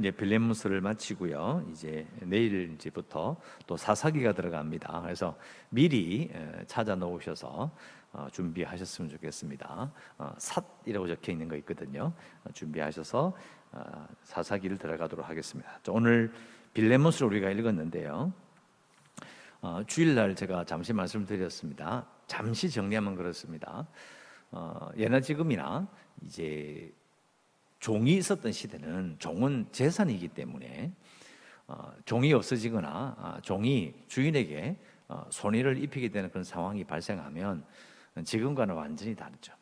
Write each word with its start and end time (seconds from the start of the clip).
이제 0.00 0.10
빌레몬스를 0.10 0.80
마치고요. 0.80 1.66
이제 1.70 2.06
내일 2.22 2.72
이제부터 2.72 3.36
또 3.66 3.76
사사기가 3.76 4.32
들어갑니다. 4.32 5.02
그래서 5.02 5.36
미리 5.68 6.30
찾아 6.66 6.94
놓으셔서 6.94 7.70
어, 8.12 8.26
준비하셨으면 8.32 9.08
좋겠습니다. 9.10 9.92
어, 10.18 10.34
삿이라고 10.38 11.06
적혀 11.06 11.30
있는 11.32 11.48
거 11.48 11.56
있거든요. 11.56 12.12
어, 12.44 12.50
준비하셔서 12.52 13.36
사사기를 14.24 14.78
들어가도록 14.78 15.28
하겠습니다. 15.28 15.78
오늘 15.90 16.32
빌레몬스를 16.74 17.28
우리가 17.28 17.50
읽었는데요. 17.50 18.32
주일날 19.86 20.34
제가 20.34 20.64
잠시 20.64 20.92
말씀드렸습니다. 20.92 22.04
잠시 22.26 22.68
정리하면 22.68 23.14
그렇습니다. 23.14 23.86
예나 24.96 25.20
지금이나 25.20 25.86
이제 26.24 26.92
종이 27.80 28.16
있었던 28.16 28.52
시대는 28.52 29.16
종은 29.18 29.66
재산이기 29.72 30.28
때문에 30.28 30.92
어, 31.66 31.92
종이 32.04 32.32
없어지거나 32.32 33.16
아, 33.18 33.40
종이 33.42 33.94
주인에게 34.06 34.76
어, 35.08 35.24
손해를 35.30 35.82
입히게 35.82 36.10
되는 36.10 36.28
그런 36.28 36.44
상황이 36.44 36.84
발생하면 36.84 37.64
지금과는 38.24 38.74
완전히 38.74 39.14
다르죠. 39.14 39.54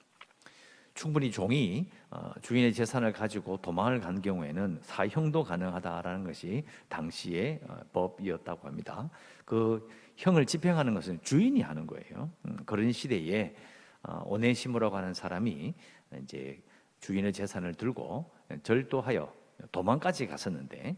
충분히 0.94 1.30
종이 1.30 1.88
어, 2.10 2.32
주인의 2.42 2.72
재산을 2.74 3.12
가지고 3.12 3.56
도망을 3.58 4.00
간 4.00 4.20
경우에는 4.20 4.80
사형도 4.82 5.44
가능하다라는 5.44 6.24
것이 6.24 6.64
당시의 6.88 7.60
어, 7.68 7.78
법이었다고 7.92 8.66
합니다. 8.66 9.08
그 9.44 9.88
형을 10.16 10.44
집행하는 10.44 10.94
것은 10.94 11.20
주인이 11.22 11.60
하는 11.60 11.86
거예요. 11.86 12.30
음, 12.46 12.56
그런 12.66 12.90
시대에 12.90 13.54
어, 14.02 14.22
오네시모라고 14.26 14.96
하는 14.96 15.14
사람이 15.14 15.74
이제 16.22 16.60
주인의 17.00 17.32
재산을 17.32 17.74
들고 17.74 18.30
절도하여 18.62 19.32
도망까지 19.72 20.26
갔었는데 20.26 20.96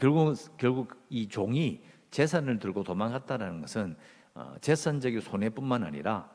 결국 0.00 0.34
결국 0.56 1.06
이 1.10 1.28
종이 1.28 1.82
재산을 2.10 2.58
들고 2.58 2.84
도망갔다는 2.84 3.62
것은 3.62 3.96
어, 4.34 4.54
재산적인 4.60 5.20
손해뿐만 5.20 5.82
아니라 5.82 6.30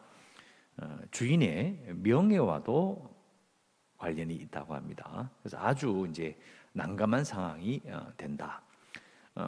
어, 0.78 1.00
주인의 1.12 1.94
명예와도 1.96 3.16
관련이 3.98 4.36
있다고 4.36 4.76
합니다. 4.76 5.32
그래서 5.42 5.58
아주 5.60 6.06
이제 6.10 6.38
난감한 6.74 7.24
상황이 7.24 7.82
어, 7.88 8.12
된다. 8.18 8.62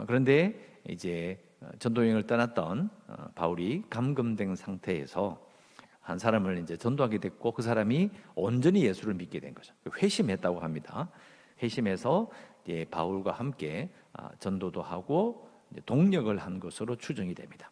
그런데 0.06 0.80
이제 0.88 1.44
전도 1.80 2.03
여행을 2.03 2.28
떠났던 2.28 2.91
바울이 3.34 3.84
감금된 3.89 4.56
상태에서 4.56 5.48
한 6.09 6.17
사람을 6.17 6.57
이제 6.57 6.75
전도하게 6.75 7.19
됐고 7.19 7.52
그 7.52 7.61
사람이 7.61 8.09
온전히 8.33 8.83
예수를 8.83 9.13
믿게 9.13 9.39
된 9.39 9.53
거죠. 9.53 9.73
회심했다고 10.02 10.59
합니다. 10.59 11.09
회심해서 11.61 12.29
이제 12.63 12.85
바울과 12.89 13.31
함께 13.31 13.89
아, 14.13 14.31
전도도 14.39 14.81
하고 14.81 15.47
동력을 15.85 16.35
한 16.38 16.59
것으로 16.59 16.95
추정이 16.95 17.35
됩니다. 17.35 17.71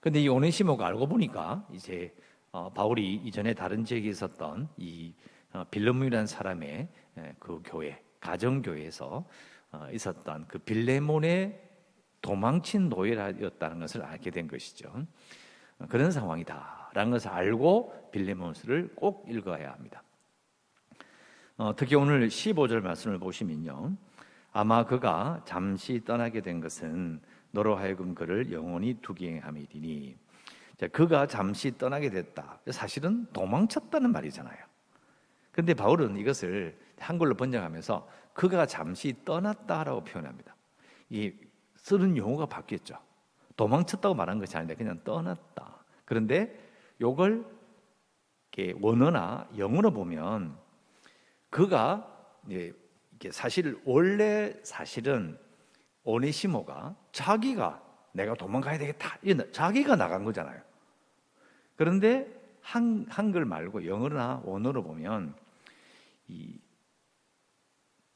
그런데 0.00 0.20
이 0.20 0.28
오네시모가 0.28 0.86
알고 0.86 1.06
보니까 1.06 1.66
이제 1.72 2.14
어, 2.52 2.70
바울이 2.70 3.14
이전에 3.24 3.54
다른 3.54 3.84
지역에 3.84 4.08
있었던 4.08 4.68
이 4.76 5.14
어, 5.52 5.64
빌레몬이라는 5.70 6.26
사람의 6.26 6.88
그 7.38 7.62
교회 7.64 8.02
가정 8.20 8.60
교회에서 8.60 9.24
어, 9.72 9.88
있었던 9.92 10.46
그 10.46 10.58
빌레몬의 10.58 11.62
도망친 12.20 12.90
노예였다는 12.90 13.80
것을 13.80 14.02
알게 14.02 14.30
된 14.30 14.46
것이죠. 14.46 14.92
그런 15.88 16.10
상황이다. 16.10 16.85
라는 16.96 17.12
것을 17.12 17.28
알고 17.28 18.08
빌레몬스를 18.10 18.94
꼭 18.94 19.26
읽어야 19.28 19.70
합니다. 19.70 20.02
어, 21.58 21.76
특히 21.76 21.94
오늘 21.94 22.28
15절 22.28 22.80
말씀을 22.80 23.18
보시면요. 23.18 23.94
아마 24.50 24.86
그가 24.86 25.42
잠시 25.44 26.02
떠나게 26.06 26.40
된 26.40 26.58
것은 26.58 27.20
너로 27.50 27.76
하여금 27.76 28.14
그를 28.14 28.50
영원히 28.50 28.94
두게 29.02 29.40
함이니 29.40 30.16
자, 30.78 30.88
그가 30.88 31.26
잠시 31.26 31.76
떠나게 31.76 32.08
됐다. 32.08 32.60
사실은 32.70 33.26
도망쳤다는 33.34 34.10
말이잖아요. 34.10 34.56
근데 35.52 35.74
바울은 35.74 36.16
이것을 36.16 36.78
한글로 36.98 37.34
번역하면서 37.34 38.08
그가 38.32 38.64
잠시 38.64 39.14
떠났다라고 39.22 40.02
표현합니다. 40.04 40.56
이 41.10 41.34
쓰는 41.74 42.16
용어가 42.16 42.46
바뀌었죠. 42.46 42.98
도망쳤다고 43.54 44.14
말한 44.14 44.38
것이 44.38 44.56
아닌데 44.56 44.74
그냥 44.74 44.98
떠났다. 45.04 45.76
그런데 46.06 46.65
요걸 47.00 47.44
원어나 48.80 49.48
영어로 49.56 49.90
보면 49.90 50.56
그가 51.50 52.12
사실 53.30 53.78
원래 53.84 54.54
사실은 54.62 55.38
오네시모가 56.04 56.96
자기가 57.12 57.82
내가 58.12 58.34
도망가야 58.34 58.78
되겠다. 58.78 59.18
자기가 59.52 59.96
나간 59.96 60.24
거잖아요. 60.24 60.62
그런데 61.76 62.34
한, 62.62 63.06
한글 63.08 63.44
말고 63.44 63.86
영어나 63.86 64.40
원어로 64.44 64.82
보면 64.82 65.34
이 66.28 66.58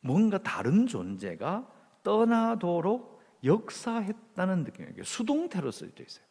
뭔가 0.01 0.39
다른 0.39 0.87
존재가 0.87 1.71
떠나도록 2.03 3.21
역사했다는 3.45 4.65
느낌이에요. 4.65 5.05
수동태로 5.05 5.71
쓰여져 5.71 6.03
있어요. 6.03 6.25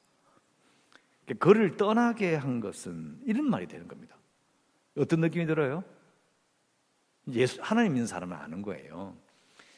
그를 1.35 1.77
떠나게 1.77 2.35
한 2.35 2.59
것은 2.59 3.19
이런 3.25 3.49
말이 3.49 3.67
되는 3.67 3.87
겁니다. 3.87 4.15
어떤 4.97 5.21
느낌이 5.21 5.45
들어요? 5.45 5.83
예수, 7.31 7.59
하나님 7.61 7.93
믿는 7.93 8.07
사람은 8.07 8.35
아는 8.35 8.61
거예요. 8.61 9.15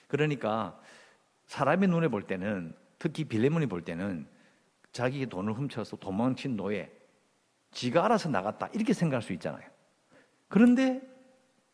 그러니까 0.08 0.80
사람의 1.46 1.90
눈에 1.90 2.08
볼 2.08 2.24
때는 2.24 2.76
특히 2.98 3.26
빌레몬이 3.26 3.66
볼 3.66 3.84
때는 3.84 4.28
자기 4.92 5.26
돈을 5.26 5.54
훔쳐서 5.54 5.98
도망친 5.98 6.56
노예, 6.56 6.92
지가 7.72 8.06
알아서 8.06 8.30
나갔다 8.30 8.68
이렇게 8.74 8.94
생각할 8.94 9.22
수 9.22 9.34
있잖아요. 9.34 9.70
그런데 10.48 11.02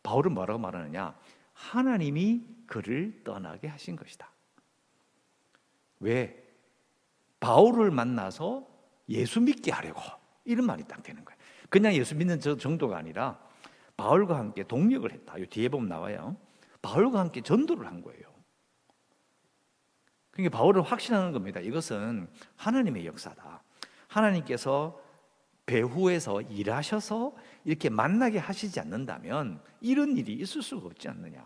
바울은 0.02 0.32
뭐라고 0.32 0.58
말하느냐? 0.58 1.18
하나님이 1.52 2.44
그를 2.66 3.22
떠나게 3.24 3.66
하신 3.66 3.96
것이다. 3.96 4.30
왜? 6.00 6.44
바울을 7.40 7.90
만나서 7.90 8.67
예수 9.08 9.40
믿게 9.40 9.72
하려고 9.72 10.00
이런 10.44 10.66
말이 10.66 10.84
딱 10.84 11.02
되는 11.02 11.24
거예요. 11.24 11.38
그냥 11.68 11.94
예수 11.94 12.14
믿는 12.14 12.40
저 12.40 12.56
정도가 12.56 12.96
아니라 12.96 13.38
바울과 13.96 14.38
함께 14.38 14.62
동력을 14.62 15.10
했다. 15.10 15.38
이 15.38 15.46
뒤에 15.46 15.68
보면 15.68 15.88
나와요. 15.88 16.36
바울과 16.82 17.18
함께 17.18 17.40
전도를 17.40 17.86
한 17.86 18.02
거예요. 18.02 18.22
그러니까 20.30 20.56
바울은 20.56 20.82
확신하는 20.82 21.32
겁니다. 21.32 21.58
이것은 21.60 22.28
하나님의 22.56 23.06
역사다. 23.06 23.62
하나님께서 24.06 25.00
배후에서 25.66 26.40
일하셔서 26.40 27.36
이렇게 27.64 27.90
만나게 27.90 28.38
하시지 28.38 28.80
않는다면 28.80 29.60
이런 29.80 30.16
일이 30.16 30.32
있을 30.34 30.62
수가 30.62 30.86
없지 30.86 31.08
않느냐. 31.08 31.44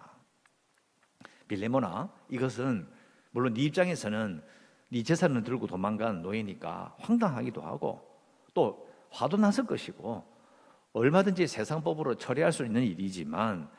빌레모나 1.49 2.13
이것은 2.29 2.89
물론 3.31 3.55
네 3.55 3.63
입장에서는 3.63 4.43
네 4.93 5.03
재산을 5.03 5.43
들고 5.43 5.67
도망간 5.67 6.21
노예니까 6.21 6.97
황당하기도 6.99 7.63
하고 7.63 8.07
또 8.53 8.87
화도 9.09 9.39
났을 9.39 9.65
것이고 9.65 10.23
얼마든지 10.93 11.47
세상법으로 11.47 12.17
처리할 12.17 12.53
수 12.53 12.67
있는 12.67 12.83
일이지만 12.83 13.71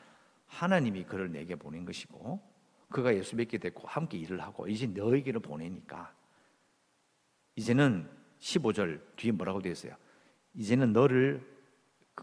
하나님이 0.48 1.04
그를 1.04 1.30
내게 1.30 1.54
보낸 1.54 1.84
것이고 1.84 2.40
그가 2.88 3.14
예수 3.14 3.36
믿게 3.36 3.58
됐고 3.58 3.86
함께 3.86 4.18
일을 4.18 4.40
하고 4.40 4.66
이제 4.66 4.88
너에게로 4.88 5.38
보내니까 5.38 6.12
이제는 7.54 8.10
15절 8.40 9.00
뒤에 9.14 9.30
뭐라고 9.30 9.62
되어 9.62 9.70
있어요? 9.70 9.94
이제는 10.54 10.92
너를 10.92 11.46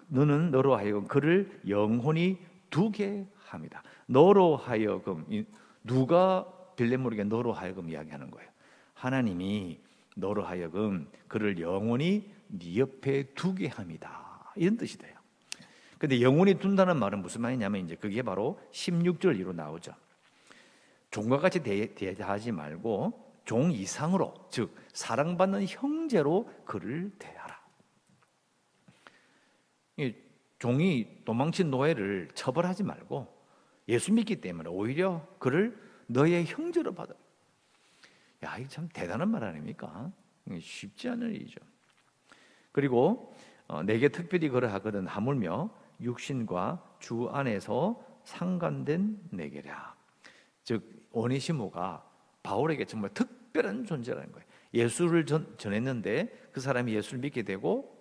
너는 0.07 0.51
너로 0.51 0.75
하여금 0.75 1.07
그를 1.07 1.61
영혼이 1.65 2.37
두게 2.69 3.25
합니다. 3.37 3.83
너로 4.07 4.57
하여금 4.57 5.25
누가 5.81 6.45
빌레 6.75 6.97
모르게 6.97 7.23
너로 7.23 7.53
하여금 7.53 7.89
이야기하는 7.89 8.29
거예요. 8.31 8.50
하나님이 9.01 9.79
너로 10.15 10.43
하여금 10.43 11.09
그를 11.27 11.59
영원히 11.59 12.29
네 12.47 12.77
옆에 12.77 13.23
두게 13.33 13.67
합니다. 13.67 14.53
이런 14.55 14.77
뜻이 14.77 14.99
돼요. 14.99 15.17
근데 15.97 16.21
영원히 16.21 16.53
둔다는 16.59 16.97
말은 16.97 17.23
무슨 17.23 17.41
말이냐면 17.41 17.83
이제 17.83 17.95
그게 17.95 18.21
바로 18.21 18.59
16절 18.71 19.39
이로 19.39 19.53
나오죠. 19.53 19.93
종과 21.09 21.39
같이 21.39 21.63
대하지 21.63 22.51
말고 22.51 23.41
종 23.43 23.71
이상으로 23.71 24.35
즉 24.51 24.75
사랑받는 24.93 25.65
형제로 25.65 26.47
그를 26.63 27.11
대하라. 27.17 27.59
종이 30.59 31.07
도망친 31.25 31.71
노예를 31.71 32.29
처벌하지 32.35 32.83
말고 32.83 33.27
예수 33.89 34.13
믿기 34.13 34.41
때문에 34.41 34.69
오히려 34.69 35.25
그를 35.39 35.75
너의 36.05 36.45
형제로 36.45 36.93
받아. 36.93 37.15
야, 38.43 38.57
이게 38.57 38.67
참 38.67 38.89
대단한 38.93 39.29
말 39.29 39.43
아닙니까? 39.43 40.11
쉽지 40.59 41.09
않은 41.09 41.29
일이죠. 41.33 41.59
그리고 42.71 43.33
어, 43.67 43.83
내게 43.83 44.09
특별히 44.09 44.49
그러하거든 44.49 45.07
하물며 45.07 45.69
육신과 46.01 46.97
주 46.99 47.29
안에서 47.31 48.03
상관된 48.23 49.19
내게라. 49.31 49.95
즉 50.63 51.07
오네시모가 51.11 52.05
바울에게 52.43 52.85
정말 52.85 53.13
특별한 53.13 53.85
존재라는 53.85 54.31
거예요. 54.31 54.47
예수를 54.73 55.25
전, 55.25 55.53
전했는데 55.57 56.49
그 56.51 56.59
사람이 56.59 56.93
예수를 56.93 57.19
믿게 57.19 57.43
되고 57.43 57.97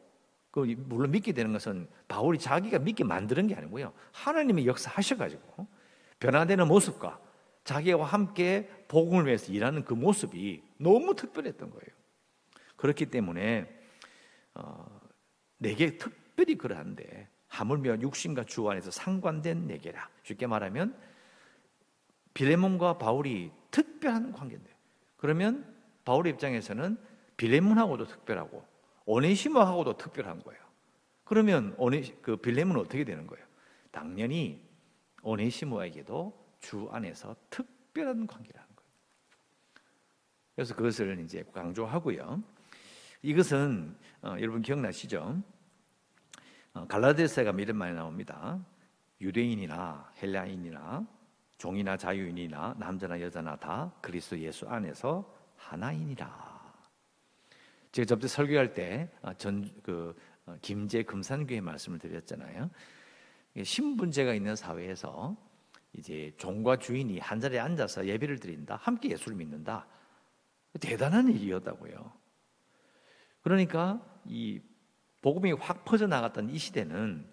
그 0.50 0.60
물론 0.60 1.12
믿게 1.12 1.32
되는 1.32 1.52
것은 1.52 1.88
바울이 2.08 2.38
자기가 2.38 2.80
믿게 2.80 3.04
만드는 3.04 3.46
게 3.46 3.54
아니고요. 3.54 3.92
하나님의 4.12 4.66
역사하셔 4.66 5.16
가지고 5.16 5.66
변화되는 6.18 6.66
모습과 6.66 7.20
자기와 7.70 8.04
함께 8.04 8.68
복음을 8.88 9.26
위해서 9.26 9.52
일하는 9.52 9.84
그 9.84 9.94
모습이 9.94 10.60
너무 10.78 11.14
특별했던 11.14 11.70
거예요. 11.70 11.86
그렇기 12.74 13.06
때문에 13.06 13.72
어, 14.54 15.00
내게 15.58 15.96
특별히 15.96 16.56
그러한데 16.56 17.28
하물며 17.46 18.00
육신과 18.00 18.44
주 18.44 18.68
안에서 18.68 18.90
상관된 18.90 19.68
내게라. 19.68 20.08
쉽게 20.24 20.48
말하면 20.48 20.98
빌레몬과 22.34 22.98
바울이 22.98 23.52
특별한 23.70 24.32
관계인데 24.32 24.68
그러면 25.16 25.72
바울의 26.04 26.32
입장에서는 26.32 26.98
빌레몬하고도 27.36 28.06
특별하고 28.08 28.64
오네시모하고도 29.04 29.96
특별한 29.96 30.42
거예요. 30.42 30.60
그러면 31.22 31.76
오네 31.78 32.16
그 32.20 32.36
빌레몬은 32.36 32.80
어떻게 32.80 33.04
되는 33.04 33.28
거예요? 33.28 33.46
당연히 33.92 34.60
오네시모에게도 35.22 36.39
주 36.60 36.88
안에서 36.90 37.34
특별한 37.50 38.26
관계라는 38.26 38.68
거예요. 38.76 38.90
그래서 40.54 40.74
그것을 40.74 41.18
이제 41.20 41.42
강조하고요. 41.52 42.42
이것은 43.22 43.96
어, 44.22 44.36
여러분 44.40 44.62
기억나시죠? 44.62 45.42
어, 46.74 46.86
갈라디아서가 46.86 47.50
이런 47.52 47.76
말이 47.76 47.94
나옵니다. 47.94 48.64
유대인이나 49.20 50.12
헬라인이나 50.22 51.06
종이나 51.58 51.96
자유인이나 51.96 52.76
남자나 52.78 53.20
여자나 53.20 53.56
다 53.56 53.92
그리스도 54.00 54.38
예수 54.38 54.66
안에서 54.68 55.34
하나이니라. 55.56 56.60
제가 57.92 58.06
접대 58.06 58.28
설교할 58.28 58.72
때전그 58.72 60.16
아, 60.46 60.52
어, 60.52 60.58
김제 60.62 61.02
금산교회 61.02 61.60
말씀을 61.60 61.98
드렸잖아요. 61.98 62.70
신분제가 63.62 64.32
있는 64.32 64.56
사회에서 64.56 65.36
이제 65.92 66.32
종과 66.38 66.76
주인이 66.76 67.18
한 67.18 67.40
자리에 67.40 67.58
앉아서 67.58 68.06
예배를 68.06 68.38
드린다, 68.38 68.76
함께 68.76 69.10
예수를 69.10 69.36
믿는다. 69.36 69.86
대단한 70.80 71.28
일이었다고요. 71.28 72.12
그러니까 73.42 74.00
이 74.24 74.60
복음이 75.22 75.52
확 75.52 75.84
퍼져 75.84 76.06
나갔던 76.06 76.50
이 76.50 76.58
시대는 76.58 77.26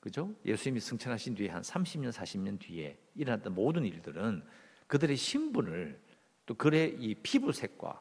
그죠? 0.00 0.34
예수님이 0.44 0.80
승천하신 0.80 1.34
뒤에 1.34 1.48
한 1.48 1.62
30년, 1.62 2.12
40년 2.12 2.58
뒤에 2.60 2.98
일어났던 3.14 3.54
모든 3.54 3.84
일들은 3.84 4.44
그들의 4.86 5.16
신분을 5.16 6.00
또 6.46 6.54
그의 6.54 6.96
이 6.98 7.14
피부색과 7.16 8.00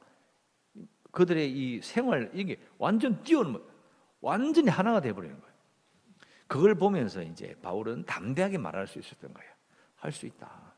그들의 1.11 1.51
이 1.51 1.81
생활 1.81 2.31
이게 2.33 2.57
완전 2.77 3.23
뛰어넘 3.23 3.63
완전히 4.21 4.69
하나가 4.69 5.01
돼 5.01 5.13
버리는 5.13 5.39
거예요. 5.39 5.46
그걸 6.47 6.75
보면서 6.75 7.21
이제 7.21 7.55
바울은 7.61 8.05
담대하게 8.05 8.57
말할 8.57 8.87
수 8.87 8.99
있었던 8.99 9.33
거예요. 9.33 9.51
할 9.95 10.11
수 10.11 10.25
있다. 10.25 10.73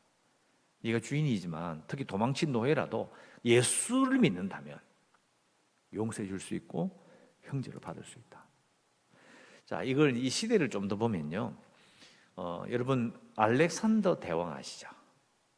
네가 0.82 1.00
주인이지만 1.00 1.84
특히 1.86 2.04
도망친 2.04 2.52
노예라도 2.52 3.12
예수를 3.44 4.18
믿는다면 4.18 4.78
용서해 5.92 6.26
줄 6.28 6.40
수 6.40 6.54
있고 6.54 6.90
형제를 7.42 7.80
받을 7.80 8.02
수 8.04 8.18
있다. 8.18 8.44
자, 9.66 9.82
이걸 9.82 10.16
이 10.16 10.28
시대를 10.30 10.70
좀 10.70 10.88
더 10.88 10.96
보면요. 10.96 11.56
어, 12.36 12.64
여러분 12.70 13.18
알렉산더 13.36 14.20
대왕 14.20 14.52
아시죠? 14.52 14.88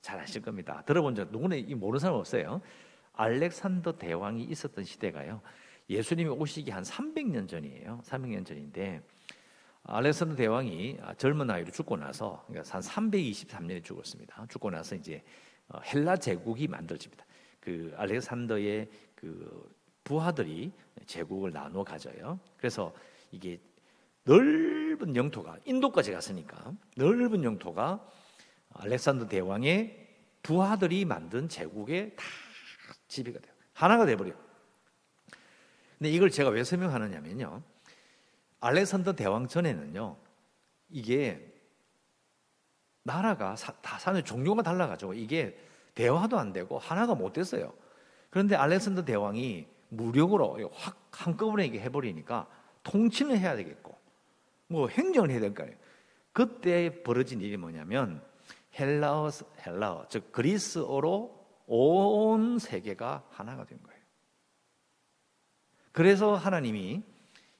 잘 0.01 0.19
아실 0.19 0.43
겁니다. 0.43 0.83
들어본 0.85 1.15
적 1.15 1.31
누구나 1.31 1.55
이 1.55 1.75
모르는 1.75 2.01
사람 2.01 2.17
없어요. 2.17 2.61
알렉산더 3.13 3.99
대왕이 3.99 4.43
있었던 4.45 4.85
시대가요. 4.85 5.41
예수님이 5.89 6.31
오시기 6.31 6.71
한 6.71 6.83
300년 6.83 7.49
전이에요. 7.49 8.01
300년 8.05 8.45
전인데 8.45 9.03
알렉산더 9.85 10.37
대왕이 10.37 10.99
젊은 11.19 11.49
나이로 11.49 11.71
죽고 11.73 11.97
나서 11.97 12.45
그러니까 12.47 12.73
한 12.75 12.83
323년에 12.83 13.83
죽었습니다. 13.85 14.47
죽고 14.49 14.71
나서 14.71 14.95
이제 14.95 15.23
어, 15.69 15.81
헬라 15.81 16.17
제국이 16.17 16.69
만들어집니다. 16.69 17.25
그 17.61 17.93
알렉산더의 17.97 18.89
그 19.15 19.73
부하들이 20.05 20.73
제국을 21.07 21.53
나누어 21.53 21.85
가져요. 21.85 22.39
그래서 22.57 22.93
이게 23.31 23.61
넓은 24.25 25.17
영토가 25.17 25.59
인도까지 25.65 26.13
갔으니까 26.13 26.73
넓은 26.97 27.43
영토가 27.43 28.07
알렉산더 28.71 29.27
대왕의 29.29 30.09
부하들이 30.43 31.05
만든 31.05 31.49
제국에 31.49 32.15
다 32.17 32.25
지배가 33.09 33.39
돼요. 33.41 33.53
하나가 33.73 34.07
돼버려요. 34.07 34.35
근데 35.99 36.11
이걸 36.11 36.31
제가 36.31 36.51
왜 36.51 36.65
설명하느냐면요. 36.65 37.63
알렉산더 38.63 39.15
대왕 39.15 39.49
전에는요, 39.49 40.17
이게 40.89 41.53
나라가 43.03 43.57
사, 43.57 43.73
다 43.83 43.99
사는 43.99 44.25
종류가 44.25 44.63
달라가지고 44.63 45.15
이게 45.15 45.59
대화도 45.95 46.39
안 46.39 46.53
되고 46.53 46.79
하나가 46.79 47.15
못 47.15 47.33
됐어요. 47.33 47.75
그런데 48.31 48.55
알렉산더 48.55 49.05
대왕이 49.05 49.67
무력으로 49.91 50.71
확 50.73 50.97
한꺼번에 51.11 51.67
이게 51.67 51.81
해버리니까 51.81 52.49
통치는 52.85 53.37
해야 53.37 53.57
되겠고, 53.57 53.95
뭐 54.69 54.89
행정을 54.89 55.31
해야 55.31 55.41
될 55.41 55.53
거 55.55 55.65
아니에요. 55.65 55.79
그때 56.33 57.03
벌어진 57.03 57.41
일이 57.41 57.57
뭐냐면 57.57 58.23
헬라어, 58.79 59.31
헬라어, 59.67 60.07
즉 60.09 60.33
그리스어로 60.33 61.43
온 61.67 62.59
세계가 62.59 63.25
하나가 63.31 63.67
된 63.67 63.83
거예요. 63.83 64.01
그래서 65.91 66.35
하나님이 66.37 67.03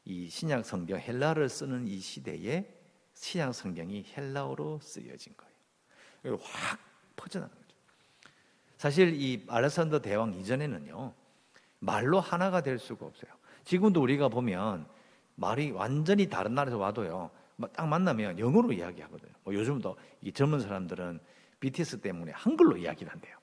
이 0.05 0.29
신약 0.29 0.65
성경 0.65 0.99
헬라를 0.99 1.49
쓰는 1.49 1.87
이 1.87 1.99
시대에 1.99 2.67
신약 3.15 3.55
성경이 3.55 4.05
헬라어로 4.17 4.81
쓰여진 4.83 5.35
거예요. 5.37 6.39
확 6.43 6.79
퍼져나간 7.17 7.57
거죠. 7.57 7.77
사실 8.79 9.15
이 9.15 9.45
알렉산더 9.49 10.01
대왕 10.01 10.35
이전에는요 10.35 11.15
말로 11.79 12.21
하나가 12.21 12.63
될 12.63 12.79
수가 12.79 13.07
없어요. 13.07 13.33
지금도 13.65 14.01
우리가 14.03 14.29
보면 14.29 14.87
말이 15.37 15.71
완전히 15.71 16.29
다른 16.29 16.55
나라에서 16.55 16.79
와도요 16.79 17.31
딱 17.75 17.87
만나면 17.87 18.39
영어로 18.39 18.73
이야기하거든요. 18.73 19.33
뭐 19.45 19.55
요즘도 19.55 19.97
이 20.23 20.33
젊은 20.33 20.61
사람들은 20.61 21.21
BTS 21.61 22.01
때문에 22.01 22.33
한글로 22.33 22.77
이야기를 22.77 23.13
한대요. 23.13 23.37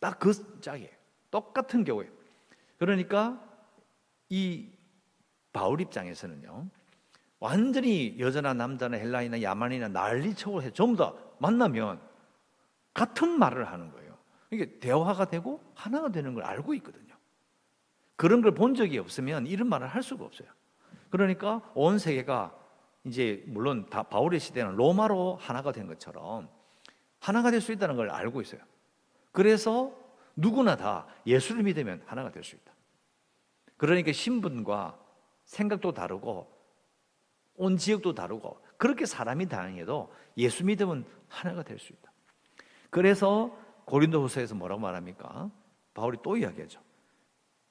딱 0.00 0.18
그 0.18 0.60
짝이에요. 0.60 0.90
똑같은 1.30 1.84
경우에. 1.84 2.08
그러니까 2.78 3.42
이 4.28 4.70
바울 5.54 5.80
입장에서는요. 5.80 6.66
완전히 7.40 8.16
여자나 8.18 8.52
남자나 8.52 8.98
헬라이나 8.98 9.40
야만이나 9.40 9.88
난리쳐고 9.88 10.62
해 10.62 10.70
전부 10.72 10.96
다 11.02 11.14
만나면 11.38 12.00
같은 12.92 13.38
말을 13.38 13.64
하는 13.70 13.90
거예요. 13.90 14.18
이게 14.50 14.78
대화가 14.78 15.24
되고 15.26 15.62
하나가 15.74 16.10
되는 16.10 16.34
걸 16.34 16.42
알고 16.44 16.74
있거든요. 16.74 17.14
그런 18.16 18.42
걸 18.42 18.52
본 18.54 18.74
적이 18.74 18.98
없으면 18.98 19.46
이런 19.46 19.68
말을 19.68 19.86
할 19.86 20.02
수가 20.02 20.24
없어요. 20.24 20.48
그러니까 21.10 21.62
온 21.74 21.98
세계가 21.98 22.54
이제 23.04 23.42
물론 23.46 23.86
다 23.90 24.02
바울의 24.02 24.40
시대는 24.40 24.74
로마로 24.76 25.36
하나가 25.40 25.72
된 25.72 25.86
것처럼 25.86 26.48
하나가 27.20 27.50
될 27.50 27.60
수 27.60 27.72
있다는 27.72 27.96
걸 27.96 28.10
알고 28.10 28.40
있어요. 28.40 28.60
그래서 29.32 29.92
누구나 30.36 30.76
다 30.76 31.06
예수를 31.26 31.62
믿으면 31.62 32.02
하나가 32.06 32.30
될 32.30 32.42
수 32.42 32.56
있다. 32.56 32.72
그러니까 33.76 34.12
신분과 34.12 34.98
생각도 35.44 35.92
다르고 35.92 36.50
온 37.56 37.76
지역도 37.76 38.14
다르고 38.14 38.60
그렇게 38.76 39.06
사람이 39.06 39.48
다양해도 39.48 40.12
예수 40.38 40.64
믿으면 40.64 41.04
하나가 41.28 41.62
될 41.62 41.78
수 41.78 41.92
있다. 41.92 42.12
그래서 42.90 43.56
고린도후서에서 43.86 44.54
뭐라고 44.54 44.80
말합니까? 44.80 45.50
바울이 45.94 46.18
또 46.22 46.36
이야기하죠. 46.36 46.80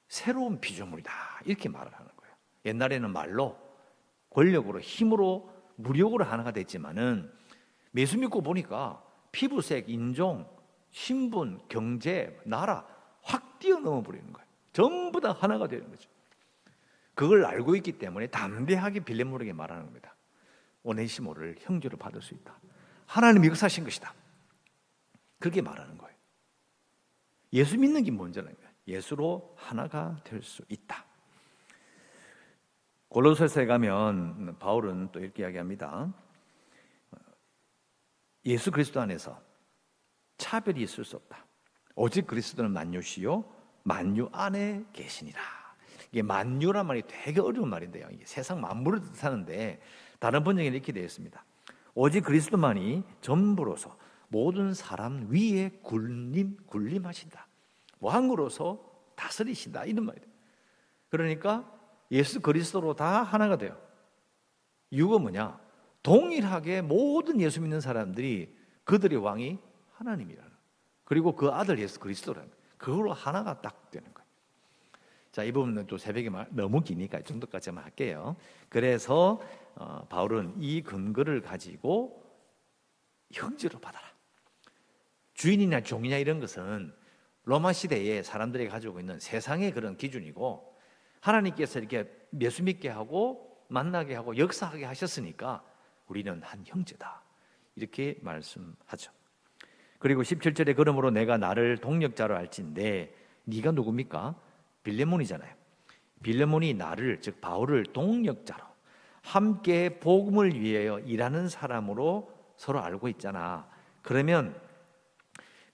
새로운 0.08 0.60
피조물이다 0.60 1.12
이렇게 1.46 1.70
말을 1.70 1.94
하는 1.94 2.10
거예요. 2.15 2.36
옛날에는 2.65 3.12
말로 3.12 3.58
권력으로 4.30 4.80
힘으로 4.80 5.51
무력으로 5.75 6.24
하나가 6.24 6.51
됐지만은 6.51 7.32
예수 7.96 8.18
믿고 8.18 8.42
보니까 8.42 9.03
피부색, 9.32 9.89
인종, 9.89 10.48
신분, 10.92 11.62
경제, 11.68 12.39
나라 12.46 12.86
확 13.22 13.60
뛰어넘어 13.60 14.01
버리는 14.01 14.32
거예요. 14.32 14.48
전부 14.72 15.20
다 15.20 15.32
하나가 15.32 15.68
되는 15.68 15.89
거죠. 15.89 16.10
그걸 17.15 17.46
알고 17.46 17.75
있기 17.75 17.93
때문에 17.93 18.27
담대하게 18.27 19.01
빌레몬에게 19.01 19.53
말하는 19.53 19.86
겁니다. 19.86 20.15
오네시모를 20.84 21.58
형제로 21.60 21.98
받을 21.98 22.22
수 22.22 22.34
있다. 22.34 22.58
하나님이 23.05 23.48
역사하신 23.50 23.84
것이다. 23.84 24.13
그렇게 25.39 25.62
말하는 25.62 25.98
거예요. 25.98 26.15
예수 27.53 27.77
믿는 27.77 28.03
게 28.03 28.12
뭔지는 28.12 28.55
예수로 28.88 29.55
하나가 29.58 30.17
될 30.24 30.41
수 30.41 30.63
있다. 30.67 31.05
골로새서에 33.10 33.67
가면 33.67 34.58
바울은 34.58 35.12
또 35.12 35.20
이렇게 35.20 35.43
이야기합니다. 35.43 36.12
예수 38.46 38.72
그리스도 38.72 39.00
안에서 39.00 39.39
차별이 40.38 40.82
있을 40.82 41.05
수 41.05 41.15
없다. 41.17 41.46
오직 41.96 42.25
그리스도는 42.25 42.72
만유시요 42.72 43.46
만유 43.84 44.29
안에 44.34 44.84
계시니라. 44.91 45.62
이게 46.13 46.22
만유란 46.22 46.86
말이 46.86 47.01
되게 47.08 47.41
어려운 47.41 47.70
말인데요. 47.70 48.08
이게 48.12 48.24
세상 48.25 48.62
만물을 48.62 49.01
뜻하는데 49.01 49.82
다른 50.20 50.43
번역에 50.43 50.67
이렇게 50.67 50.91
되어 50.91 51.03
있습니다. 51.03 51.43
오직 51.96 52.22
그리스도만이 52.22 53.03
전부로서 53.20 53.98
모든 54.27 54.75
사람 54.75 55.27
위에 55.32 55.79
굴림 55.82 56.58
굴림하신다. 56.67 57.48
왕으로서 58.00 58.79
다스리신다 59.15 59.86
이런 59.86 60.05
말이에요. 60.05 60.27
그러니까 61.10 61.67
예수 62.12 62.41
그리스도로 62.41 62.93
다 62.93 63.24
하나가 63.24 63.58
돼요. 63.58 63.75
이유가 64.91 65.17
뭐냐? 65.17 65.60
동일하게 66.03 66.84
모든 66.84 67.41
예수 67.41 67.60
믿는 67.60 67.82
사람들이 67.82 68.55
그들의 68.84 69.17
왕이 69.17 69.58
하나님이라는. 69.93 70.51
그리고 71.05 71.36
그 71.36 71.50
아들 71.50 71.79
예수 71.79 72.00
그리스도라는. 72.00 72.51
그걸로 72.77 73.13
하나가 73.13 73.62
딱 73.62 73.89
되는 73.89 74.13
거예요. 74.13 74.23
자, 75.34 75.44
이 75.44 75.52
부분은 75.52 75.88
또 75.88 75.98
새벽에 75.98 76.30
너무 76.52 76.82
기니까 76.82 77.18
이 77.18 77.24
정도까지만 77.24 77.84
할게요. 77.84 78.36
그래서 78.70 79.42
어, 79.74 80.06
바울은 80.08 80.54
이 80.60 80.84
근거를 80.84 81.42
가지고 81.42 82.24
형제로 83.32 83.80
받아라. 83.80 84.06
주인이나 85.34 85.82
종이냐 85.82 86.18
이런 86.18 86.40
것은 86.40 86.94
로마 87.46 87.74
시대에 87.74 88.22
사람들이 88.22 88.68
가지고 88.68 89.00
있는 89.00 89.20
세상의 89.20 89.72
그런 89.72 89.98
기준이고 89.98 90.78
하나님께서 91.20 91.80
이렇게 91.80 92.08
예수 92.40 92.62
믿게 92.62 92.90
하고 92.90 93.66
만나게 93.70 94.13
하고 94.13 94.38
역사하게 94.38 94.86
하셨으니까 94.86 95.63
우리는 96.10 96.44
한 96.44 96.62
형제다. 96.63 97.24
이렇게 97.75 98.20
말씀하죠. 98.22 99.12
그리고 99.98 100.22
17절에 100.22 100.75
그러므로 100.75 101.10
내가 101.10 101.38
나를 101.40 101.78
동력자로 101.78 102.36
할진데 102.36 103.16
네가 103.46 103.72
누굽니까? 103.72 104.52
빌레몬이잖아요. 104.84 105.54
빌레몬이 106.22 106.74
나를 106.74 107.20
즉 107.22 107.42
바울을 107.42 107.84
동력자로 107.88 108.63
함께 109.22 110.00
복음을 110.00 110.60
위하여 110.60 111.00
일하는 111.00 111.48
사람으로 111.48 112.32
서로 112.58 112.82
알고 112.82 113.08
있잖아. 113.10 113.68
그러면 114.02 114.60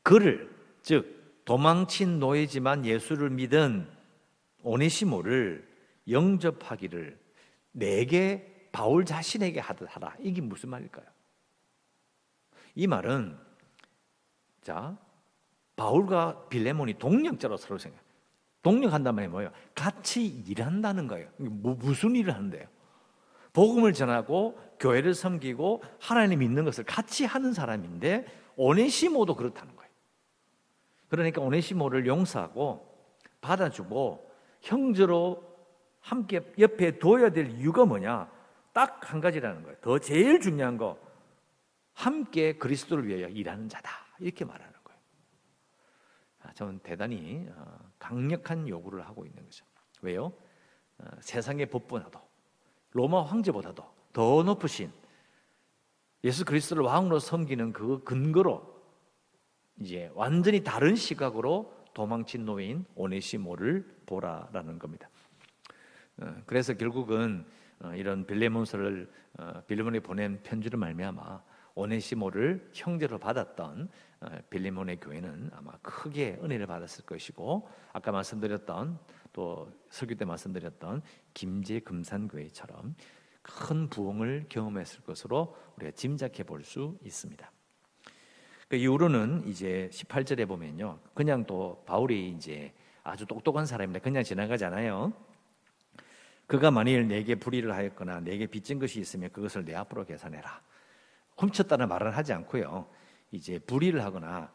그를 0.03 0.55
즉 0.81 1.43
도망친 1.45 2.19
노예지만 2.19 2.85
예수를 2.85 3.29
믿은 3.31 3.87
오네시모를 4.63 5.67
영접하기를 6.07 7.17
내게 7.71 8.69
바울 8.71 9.05
자신에게 9.05 9.59
하듯 9.59 9.89
라 9.99 10.15
이게 10.19 10.41
무슨 10.41 10.69
말일까요? 10.69 11.05
이 12.75 12.87
말은 12.87 13.37
자 14.61 14.97
바울과 15.75 16.49
빌레몬이 16.49 16.95
동력자로 16.95 17.57
서로 17.57 17.77
생각. 17.77 18.08
동력한다는 18.61 19.15
말이 19.15 19.27
뭐예요? 19.27 19.51
같이 19.73 20.25
일한다는 20.25 21.07
거예요. 21.07 21.29
무슨 21.37 22.15
일을 22.15 22.33
하는데요? 22.33 22.67
복음을 23.53 23.93
전하고 23.93 24.59
교회를 24.79 25.13
섬기고 25.13 25.83
하나님 25.99 26.39
믿는 26.39 26.65
것을 26.65 26.83
같이 26.83 27.25
하는 27.25 27.53
사람인데 27.53 28.25
오네시모도 28.55 29.35
그렇다는 29.35 29.75
거예요. 29.75 29.89
그러니까 31.07 31.41
오네시모를 31.41 32.05
용서하고 32.05 32.85
받아주고 33.41 34.31
형제로 34.61 35.43
함께 35.99 36.41
옆에 36.59 36.99
둬야 36.99 37.29
될 37.29 37.49
이유가 37.51 37.85
뭐냐? 37.85 38.29
딱 38.73 39.09
한 39.09 39.19
가지라는 39.19 39.63
거예요. 39.63 39.77
더 39.81 39.97
제일 39.99 40.39
중요한 40.39 40.77
거 40.77 40.97
함께 41.93 42.57
그리스도를 42.57 43.07
위하여 43.07 43.27
일하는 43.27 43.67
자다. 43.67 43.89
이렇게 44.19 44.45
말하는 44.45 44.73
거예요. 44.83 44.99
아, 46.43 46.53
저는 46.53 46.79
대단히 46.79 47.47
어, 47.55 47.88
강력한 47.99 48.67
요구를 48.67 49.05
하고 49.05 49.25
있는 49.25 49.43
거죠. 49.43 49.65
왜요? 50.01 50.33
어, 50.97 51.05
세상의 51.19 51.67
법보다도 51.67 52.19
로마 52.91 53.23
황제보다도 53.23 53.83
더 54.13 54.43
높으신 54.43 54.91
예수 56.23 56.43
그리스도를 56.43 56.83
왕으로 56.83 57.19
섬기는 57.19 57.71
그 57.73 58.03
근거로 58.03 58.79
이제 59.79 60.11
완전히 60.15 60.63
다른 60.63 60.95
시각으로 60.95 61.73
도망친 61.93 62.45
노예인 62.45 62.85
오네시모를 62.95 64.03
보라라는 64.05 64.79
겁니다. 64.79 65.09
어, 66.21 66.35
그래서 66.45 66.73
결국은 66.73 67.45
어, 67.81 67.93
이런 67.95 68.25
빌레몬서를 68.25 69.09
빌레몬에 69.67 70.01
보낸 70.01 70.41
편지를 70.43 70.77
말미암아 70.79 71.41
오네시모를 71.75 72.71
형제로 72.73 73.17
받았던 73.17 73.89
빌레몬의 74.49 74.99
교회는 74.99 75.51
아마 75.53 75.71
크게 75.81 76.39
은혜를 76.43 76.67
받았을 76.67 77.05
것이고 77.05 77.69
아까 77.93 78.11
말씀드렸던 78.11 78.99
또 79.31 79.71
설교 79.89 80.15
때 80.15 80.25
말씀드렸던 80.25 81.01
김제 81.33 81.79
금산교회처럼 81.79 82.95
큰 83.41 83.89
부흥을 83.89 84.45
경험했을 84.49 85.01
것으로 85.03 85.55
우리가 85.77 85.91
짐작해 85.91 86.43
볼 86.43 86.63
수 86.63 86.97
있습니다. 87.03 87.51
그 88.67 88.75
이후로는 88.75 89.47
이제 89.47 89.89
18절에 89.91 90.47
보면요. 90.47 90.99
그냥 91.15 91.45
또 91.45 91.83
바울이 91.87 92.29
이제 92.29 92.73
아주 93.03 93.25
똑똑한 93.25 93.65
사람인데 93.65 93.99
그냥 93.99 94.23
지나가잖아요. 94.23 95.11
그가 96.45 96.69
만일 96.69 97.07
내게 97.07 97.35
불의를 97.35 97.73
하였거나 97.73 98.19
내게 98.19 98.45
빚진 98.45 98.77
것이 98.77 98.99
있으면 98.99 99.31
그것을 99.31 99.65
내 99.65 99.73
앞으로 99.75 100.05
계산해라. 100.05 100.61
훔쳤다는 101.37 101.87
말은 101.87 102.11
하지 102.11 102.33
않고요. 102.33 102.87
이제 103.31 103.59
불의를 103.59 104.03
하거나 104.03 104.51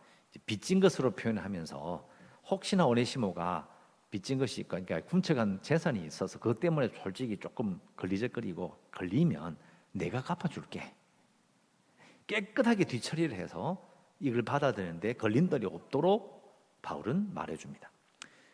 빚진 0.47 0.81
것으로 0.81 1.13
표현하면서 1.13 2.09
혹시나 2.51 2.87
오네시모가 2.87 3.69
빚진 4.11 4.39
것이 4.39 4.61
있고 4.63 4.71
그러니까 4.71 5.01
훔쳐간 5.09 5.61
재산이 5.63 6.05
있어서 6.07 6.39
그것 6.39 6.61
때문에 6.61 6.89
솔직히 7.03 7.37
조금 7.37 7.81
걸리적거리고 7.97 8.77
걸리면 8.93 9.57
내가 9.93 10.23
갚아줄게. 10.23 10.95
깨끗하게 12.27 12.85
뒤처리를 12.85 13.37
해서 13.37 13.85
이걸 14.21 14.43
받아들이는데 14.43 15.15
걸림돌이 15.15 15.67
없도록 15.67 16.81
바울은 16.83 17.35
말해줍니다. 17.35 17.91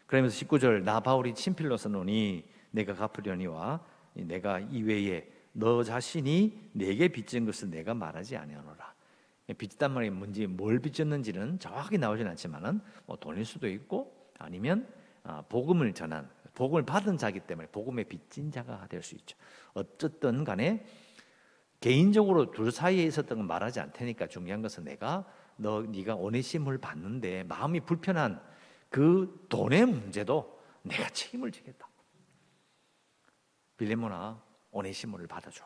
그러면서 0.06 0.44
19절 0.44 0.82
나 0.82 1.00
바울이 1.00 1.34
친필로서 1.34 1.88
노니 1.88 2.44
내가 2.70 2.94
갚으려니와 2.94 3.84
내가 4.14 4.60
이외에 4.60 5.28
너 5.52 5.82
자신이 5.82 6.70
내게 6.72 7.08
빚진 7.08 7.44
것을 7.44 7.70
내가 7.70 7.94
말하지 7.94 8.36
아니하노라. 8.36 8.89
빚단 9.54 9.92
말이 9.92 10.10
뭔지 10.10 10.46
뭘 10.46 10.78
빚졌는지는 10.78 11.58
정확히 11.58 11.98
나오진 11.98 12.26
않지만은 12.28 12.80
뭐 13.06 13.16
돈일 13.16 13.44
수도 13.44 13.68
있고 13.68 14.32
아니면 14.38 14.88
아, 15.22 15.42
복음을 15.42 15.92
전한 15.92 16.30
복음을 16.54 16.84
받은 16.84 17.16
자기 17.18 17.40
때문에 17.40 17.68
복음의 17.68 18.04
빚진 18.04 18.50
자가 18.50 18.86
될 18.88 19.02
수 19.02 19.14
있죠. 19.14 19.36
어쨌든 19.74 20.44
간에 20.44 20.84
개인적으로 21.80 22.50
둘 22.50 22.70
사이에 22.70 23.04
있었던 23.04 23.38
건 23.38 23.46
말하지 23.46 23.80
않 23.80 23.92
테니까 23.92 24.26
중요한 24.26 24.60
것은 24.60 24.84
내가 24.84 25.26
너 25.56 25.82
네가 25.82 26.14
오네심을 26.16 26.78
받는데 26.78 27.44
마음이 27.44 27.80
불편한 27.80 28.42
그 28.90 29.46
돈의 29.48 29.86
문제도 29.86 30.60
내가 30.82 31.08
책임을 31.10 31.52
지겠다. 31.52 31.88
빌레모나 33.76 34.42
오네시모를 34.72 35.26
받아줘. 35.26 35.64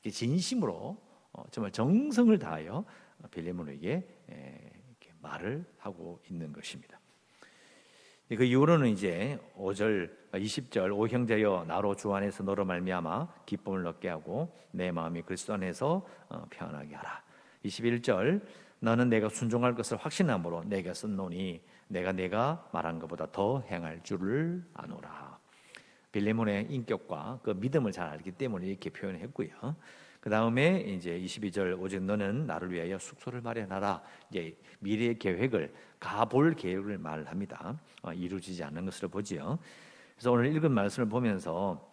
이게 0.00 0.10
진심으로 0.10 0.74
어, 0.74 1.05
정말 1.50 1.72
정성을 1.72 2.38
다하여 2.38 2.84
빌레모에게 3.30 4.06
말을 5.20 5.64
하고 5.78 6.20
있는 6.28 6.52
것입니다. 6.52 7.00
그 8.28 8.42
이후로는 8.42 8.88
이제 8.88 9.38
5절 9.56 10.10
20절 10.32 10.96
오 10.96 11.06
형제여 11.06 11.64
나로 11.68 11.94
주 11.94 12.12
안에서 12.12 12.42
너로 12.42 12.64
말미암아 12.64 13.44
기쁨을 13.46 13.86
얻게 13.86 14.08
하고 14.08 14.52
내 14.72 14.90
마음이 14.90 15.22
그리스도 15.22 15.54
안에서 15.54 16.04
어, 16.28 16.44
편하게 16.50 16.96
하라. 16.96 17.22
21절 17.64 18.44
너는 18.80 19.08
내가 19.08 19.28
순종할 19.28 19.74
것을 19.74 19.96
확신함으로 19.98 20.64
내가 20.64 20.92
쓴노니 20.92 21.62
내가 21.88 22.12
내가 22.12 22.68
말한 22.72 22.98
것보다 22.98 23.30
더 23.30 23.60
행할 23.60 24.02
줄을 24.02 24.64
아노라. 24.74 25.38
빌레몬의 26.10 26.66
인격과 26.70 27.40
그 27.42 27.50
믿음을 27.50 27.92
잘 27.92 28.08
알기 28.08 28.32
때문에 28.32 28.66
이렇게 28.66 28.90
표현했고요. 28.90 29.76
그 30.26 30.30
다음에 30.30 30.80
이제 30.80 31.16
22절 31.20 31.80
오직 31.80 32.02
너는 32.02 32.48
나를 32.48 32.72
위하여 32.72 32.98
숙소를 32.98 33.40
마련하라. 33.42 34.02
이제 34.28 34.58
미래의 34.80 35.20
계획을 35.20 35.72
가볼 36.00 36.56
계획을 36.56 36.98
말합니다. 36.98 37.80
어, 38.02 38.12
이루어지지 38.12 38.64
않는 38.64 38.86
것으로 38.86 39.08
보지요. 39.08 39.60
그래서 40.16 40.32
오늘 40.32 40.46
읽은 40.46 40.72
말씀을 40.72 41.08
보면서 41.08 41.88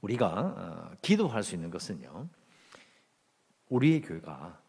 우리가 0.00 0.26
어, 0.26 0.96
기도할 1.02 1.44
수 1.44 1.54
있는 1.54 1.70
것은요. 1.70 2.28
우리의 3.68 4.00
교회가 4.00 4.60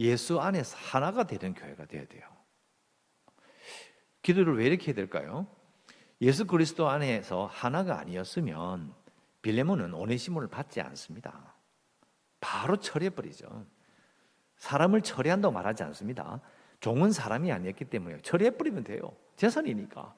예수 0.00 0.38
안에서 0.38 0.76
하나가 0.76 1.24
되는 1.24 1.54
교회가 1.54 1.86
되어야 1.86 2.06
돼요. 2.08 2.28
기도를 4.20 4.58
왜 4.58 4.66
이렇게 4.66 4.88
해야 4.88 4.94
될까요? 4.94 5.46
예수 6.20 6.46
그리스도 6.46 6.90
안에서 6.90 7.46
하나가 7.46 8.00
아니었으면 8.00 8.92
빌레몬은 9.40 9.94
오네시모를 9.94 10.48
받지 10.48 10.82
않습니다. 10.82 11.53
바로 12.44 12.76
처리해 12.76 13.08
버리죠. 13.08 13.64
사람을 14.58 15.00
처리한다고 15.00 15.50
말하지 15.54 15.82
않습니다. 15.84 16.42
종은 16.80 17.10
사람이 17.10 17.50
아니었기 17.50 17.86
때문에 17.86 18.20
처리해버리면 18.20 18.84
돼요. 18.84 19.16
재산이니까. 19.36 20.14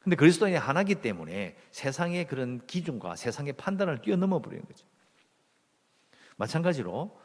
근데 0.00 0.16
그리스도인이 0.16 0.56
하나기 0.56 0.96
때문에 0.96 1.56
세상의 1.70 2.26
그런 2.26 2.66
기준과 2.66 3.14
세상의 3.14 3.52
판단을 3.52 4.02
뛰어넘어 4.02 4.40
버리는 4.40 4.64
거죠. 4.64 4.84
마찬가지로 6.36 7.16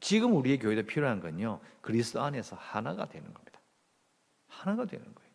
지금 0.00 0.34
우리의 0.36 0.58
교회도 0.58 0.82
필요한 0.86 1.20
건요. 1.20 1.60
그리스도 1.80 2.20
안에서 2.20 2.56
하나가 2.56 3.08
되는 3.08 3.32
겁니다. 3.32 3.58
하나가 4.48 4.84
되는 4.84 5.02
거예요. 5.14 5.30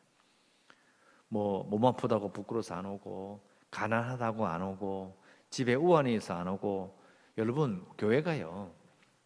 뭐 1.29 1.63
몸 1.63 1.86
아프다고 1.86 2.31
부끄러워서 2.31 2.75
안 2.75 2.86
오고 2.86 3.41
가난하다고 3.72 4.46
안 4.46 4.62
오고 4.62 5.19
집에 5.50 5.75
있어 6.13 6.36
안 6.36 6.48
오고 6.50 6.99
여러분 7.39 7.86
교회 7.98 8.22
가요. 8.22 8.69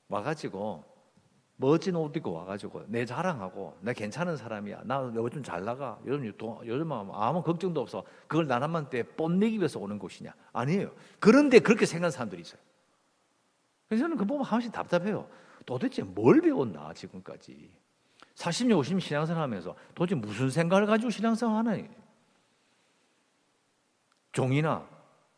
와가지고 0.08 0.84
멋진 1.55 1.96
옷 1.96 2.15
입고 2.15 2.32
와가지고 2.32 2.86
내 2.88 3.05
자랑하고 3.05 3.75
나 3.82 3.91
괜찮은 3.91 4.38
사람이야. 4.38 4.84
나 4.86 5.12
요즘 5.15 5.41
잘 5.41 5.65
나가. 5.65 6.00
요즘 6.05 6.32
요즘 6.65 6.91
아무 6.91 7.41
걱정도 7.41 7.82
없어. 7.82 8.03
그걸 8.27 8.46
나남한테 8.46 9.01
뽐내기 9.01 9.58
위해서 9.58 9.79
오는 9.79 9.98
곳이냐? 9.98 10.32
아니에요. 10.51 10.91
그런데 11.20 11.58
그렇게 11.58 11.88
생각하는 11.88 12.12
사람들이 12.12 12.41
있어요. 12.43 12.62
그래서 13.89 14.03
저는 14.03 14.17
그 14.17 14.25
보면 14.25 14.43
한 14.43 14.60
번씩 14.60 14.72
답답해요. 14.72 15.27
도대체 15.65 16.03
뭘 16.03 16.39
배웠나 16.39 16.93
지금까지? 16.93 17.72
40년, 18.36 18.79
50년 18.79 19.00
신앙생활 19.00 19.41
하면서 19.41 19.75
도대체 19.96 20.13
무슨 20.13 20.51
생각을 20.51 20.86
가지고 20.86 21.10
신앙생활 21.10 21.55
하나? 21.55 21.84
종이나 24.32 24.88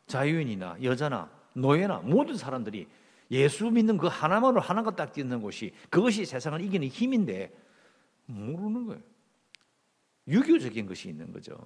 자유인이나 0.06 0.76
여자나 0.82 1.35
노예나 1.56 2.00
모든 2.00 2.36
사람들이 2.36 2.86
예수 3.30 3.70
믿는 3.70 3.96
그 3.96 4.06
하나만으로 4.06 4.60
하나가 4.60 4.94
딱 4.94 5.12
뛰는 5.12 5.40
곳이 5.40 5.72
그것이 5.90 6.24
세상을 6.24 6.60
이기는 6.60 6.86
힘인데 6.86 7.52
모르는 8.26 8.86
거예요. 8.86 9.02
유교적인 10.28 10.86
것이 10.86 11.08
있는 11.08 11.32
거죠. 11.32 11.56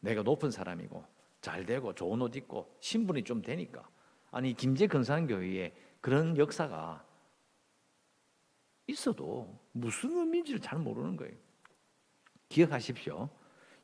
내가 0.00 0.22
높은 0.22 0.50
사람이고 0.50 1.04
잘 1.40 1.64
되고 1.64 1.94
좋은 1.94 2.20
옷 2.22 2.36
입고 2.36 2.76
신분이 2.80 3.24
좀 3.24 3.42
되니까 3.42 3.88
아니 4.30 4.52
김제 4.54 4.86
근산교회에 4.86 5.74
그런 6.00 6.36
역사가 6.36 7.04
있어도 8.88 9.58
무슨 9.72 10.16
의미인지를 10.16 10.60
잘 10.60 10.78
모르는 10.78 11.16
거예요. 11.16 11.34
기억하십시오. 12.48 13.28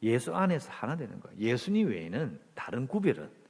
예수 0.03 0.35
안에서 0.35 0.71
하나 0.71 0.97
되는 0.97 1.19
거예요. 1.19 1.39
예수님 1.39 1.89
외에는 1.89 2.41
다른 2.55 2.87
구별은 2.87 3.42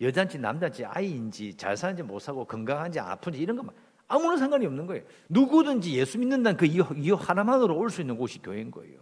여잔지 0.00 0.38
남잔지 0.38 0.84
아이인지 0.84 1.54
잘 1.54 1.76
사는지 1.76 2.02
못 2.02 2.20
사고 2.20 2.44
건강한지 2.44 3.00
아픈지 3.00 3.38
이런 3.38 3.56
것만 3.56 3.74
아무런 4.06 4.38
상관이 4.38 4.64
없는 4.66 4.86
거예요. 4.86 5.04
누구든지 5.28 5.94
예수 5.98 6.18
믿는다는 6.18 6.56
그 6.56 6.66
이유 6.66 7.14
하나만으로 7.14 7.76
올 7.76 7.90
수 7.90 8.00
있는 8.00 8.16
곳이 8.16 8.40
교회인 8.40 8.70
거예요. 8.70 9.00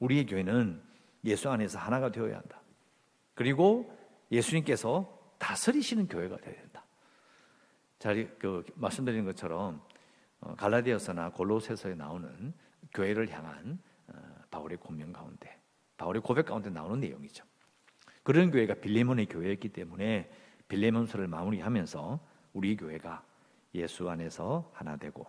우리의 0.00 0.26
교회는 0.26 0.82
예수 1.24 1.48
안에서 1.48 1.78
하나가 1.78 2.10
되어야 2.10 2.36
한다. 2.36 2.60
그리고 3.34 3.96
예수님께서 4.30 5.34
다스리시는 5.38 6.08
교회가 6.08 6.36
되어야 6.36 6.56
된다. 6.56 6.84
자, 7.98 8.12
그 8.38 8.64
말씀드린 8.74 9.24
것처럼 9.24 9.80
어, 10.40 10.54
갈라디아서나 10.56 11.30
골로새서에 11.30 11.94
나오는 11.94 12.52
교회를 12.92 13.30
향한 13.30 13.78
어, 14.08 14.12
바울의 14.50 14.78
고명 14.78 15.12
가운데, 15.12 15.56
바울의 15.96 16.20
고백 16.22 16.46
가운데 16.46 16.68
나오는 16.68 16.98
내용이죠. 16.98 17.44
그런 18.22 18.50
교회가 18.50 18.74
빌레몬의 18.74 19.26
교회였기 19.26 19.70
때문에 19.70 20.30
빌레몬서를 20.68 21.26
마무리하면서 21.26 22.20
우리 22.52 22.76
교회가 22.76 23.24
예수 23.74 24.08
안에서 24.08 24.70
하나 24.74 24.96
되고 24.96 25.26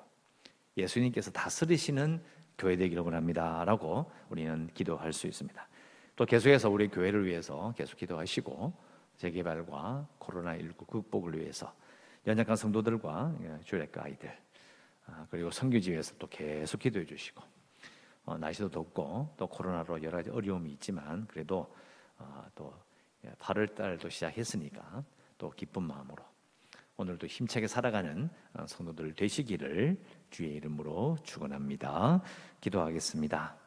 예수님께서 0.77 1.31
다스리시는 1.31 2.21
교회 2.57 2.75
되기를 2.75 3.03
원합니다라고 3.03 4.11
우리는 4.29 4.69
기도할 4.73 5.13
수 5.13 5.27
있습니다. 5.27 5.67
또 6.15 6.25
계속해서 6.25 6.69
우리 6.69 6.87
교회를 6.87 7.25
위해서 7.25 7.73
계속 7.75 7.97
기도하시고 7.97 8.73
재개발과 9.17 10.07
코로나19 10.19 10.87
극복을 10.87 11.39
위해서 11.39 11.73
연약한 12.27 12.55
성도들과 12.55 13.35
주례과 13.65 14.03
아이들 14.03 14.35
아, 15.07 15.27
그리고 15.29 15.51
성교지에서 15.51 16.15
또 16.17 16.27
계속 16.27 16.79
기도해 16.79 17.05
주시고 17.05 17.43
어, 18.25 18.37
날씨도 18.37 18.69
덥고 18.69 19.33
또 19.35 19.47
코로나로 19.47 20.01
여러 20.03 20.17
가지 20.17 20.29
어려움이 20.29 20.71
있지만 20.73 21.27
그래도 21.27 21.73
아, 21.75 21.82
또 22.55 22.73
8월 23.39 23.71
예, 23.71 23.73
달도 23.73 24.09
시작했으니까 24.09 25.03
또 25.37 25.49
기쁜 25.51 25.83
마음으로 25.83 26.23
오늘도 26.97 27.27
힘차게 27.27 27.67
살아가는 27.67 28.29
어, 28.53 28.65
성도들 28.67 29.13
되시기를 29.15 29.97
주의 30.29 30.55
이름으로 30.55 31.17
축원합니다. 31.23 32.21
기도하겠습니다. 32.61 33.62